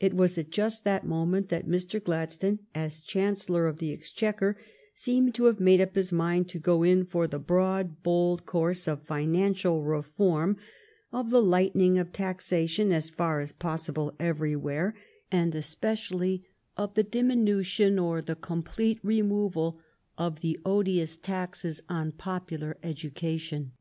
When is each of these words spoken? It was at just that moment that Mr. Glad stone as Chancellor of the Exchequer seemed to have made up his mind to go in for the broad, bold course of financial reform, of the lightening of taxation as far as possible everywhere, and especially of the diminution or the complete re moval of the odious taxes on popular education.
It 0.00 0.14
was 0.14 0.38
at 0.38 0.48
just 0.48 0.82
that 0.84 1.04
moment 1.06 1.50
that 1.50 1.68
Mr. 1.68 2.02
Glad 2.02 2.32
stone 2.32 2.60
as 2.74 3.02
Chancellor 3.02 3.66
of 3.66 3.76
the 3.80 3.92
Exchequer 3.92 4.56
seemed 4.94 5.34
to 5.34 5.44
have 5.44 5.60
made 5.60 5.78
up 5.78 5.94
his 5.94 6.10
mind 6.10 6.48
to 6.48 6.58
go 6.58 6.82
in 6.82 7.04
for 7.04 7.26
the 7.26 7.38
broad, 7.38 8.02
bold 8.02 8.46
course 8.46 8.88
of 8.88 9.02
financial 9.04 9.82
reform, 9.82 10.56
of 11.12 11.28
the 11.28 11.42
lightening 11.42 11.98
of 11.98 12.12
taxation 12.14 12.92
as 12.92 13.10
far 13.10 13.40
as 13.40 13.52
possible 13.52 14.14
everywhere, 14.18 14.96
and 15.30 15.54
especially 15.54 16.46
of 16.78 16.94
the 16.94 17.02
diminution 17.04 17.98
or 17.98 18.22
the 18.22 18.36
complete 18.36 18.98
re 19.02 19.20
moval 19.20 19.76
of 20.16 20.40
the 20.40 20.58
odious 20.64 21.18
taxes 21.18 21.82
on 21.90 22.10
popular 22.10 22.78
education. 22.82 23.72